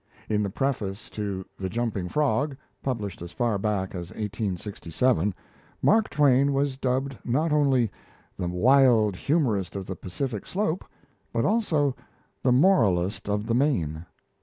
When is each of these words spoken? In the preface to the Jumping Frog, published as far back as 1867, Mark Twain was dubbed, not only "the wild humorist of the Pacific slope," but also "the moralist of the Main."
In 0.27 0.41
the 0.41 0.49
preface 0.49 1.11
to 1.11 1.45
the 1.59 1.69
Jumping 1.69 2.09
Frog, 2.09 2.57
published 2.81 3.21
as 3.21 3.31
far 3.31 3.59
back 3.59 3.89
as 3.93 4.09
1867, 4.09 5.31
Mark 5.79 6.09
Twain 6.09 6.53
was 6.53 6.75
dubbed, 6.75 7.19
not 7.23 7.51
only 7.51 7.91
"the 8.35 8.47
wild 8.47 9.15
humorist 9.15 9.75
of 9.75 9.85
the 9.85 9.95
Pacific 9.95 10.47
slope," 10.47 10.83
but 11.31 11.45
also 11.45 11.95
"the 12.41 12.51
moralist 12.51 13.29
of 13.29 13.45
the 13.45 13.53
Main." 13.53 14.07